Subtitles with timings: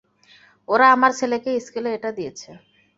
[0.67, 2.49] ওরা আমার ছেলেকে স্কুলে এটা দিয়েছে।